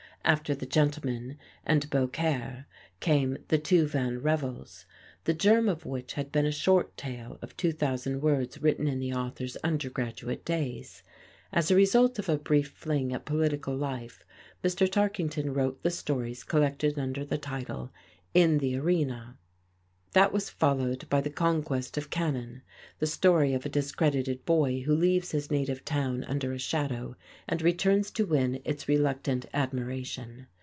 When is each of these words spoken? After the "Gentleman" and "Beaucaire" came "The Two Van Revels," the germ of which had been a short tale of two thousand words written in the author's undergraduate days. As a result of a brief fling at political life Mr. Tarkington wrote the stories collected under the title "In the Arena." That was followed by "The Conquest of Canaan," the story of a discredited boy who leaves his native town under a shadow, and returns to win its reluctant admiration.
After 0.23 0.53
the 0.53 0.67
"Gentleman" 0.67 1.39
and 1.65 1.89
"Beaucaire" 1.89 2.67
came 2.99 3.39
"The 3.47 3.57
Two 3.57 3.87
Van 3.87 4.21
Revels," 4.21 4.85
the 5.23 5.33
germ 5.33 5.67
of 5.67 5.83
which 5.83 6.13
had 6.13 6.31
been 6.31 6.45
a 6.45 6.51
short 6.51 6.95
tale 6.95 7.39
of 7.41 7.57
two 7.57 7.71
thousand 7.71 8.21
words 8.21 8.61
written 8.61 8.87
in 8.87 8.99
the 8.99 9.13
author's 9.13 9.55
undergraduate 9.57 10.45
days. 10.45 11.01
As 11.51 11.71
a 11.71 11.75
result 11.75 12.19
of 12.19 12.29
a 12.29 12.37
brief 12.37 12.67
fling 12.69 13.11
at 13.13 13.25
political 13.25 13.75
life 13.75 14.23
Mr. 14.63 14.87
Tarkington 14.87 15.55
wrote 15.55 15.81
the 15.81 15.89
stories 15.89 16.43
collected 16.43 16.99
under 16.99 17.25
the 17.25 17.39
title 17.39 17.89
"In 18.35 18.59
the 18.59 18.77
Arena." 18.77 19.37
That 20.13 20.33
was 20.33 20.49
followed 20.49 21.07
by 21.09 21.21
"The 21.21 21.29
Conquest 21.29 21.97
of 21.97 22.09
Canaan," 22.09 22.63
the 22.99 23.07
story 23.07 23.53
of 23.53 23.65
a 23.65 23.69
discredited 23.69 24.43
boy 24.43 24.81
who 24.81 24.93
leaves 24.93 25.31
his 25.31 25.49
native 25.49 25.85
town 25.85 26.25
under 26.25 26.51
a 26.51 26.59
shadow, 26.59 27.15
and 27.47 27.61
returns 27.61 28.11
to 28.11 28.25
win 28.25 28.61
its 28.65 28.89
reluctant 28.89 29.45
admiration. 29.53 30.47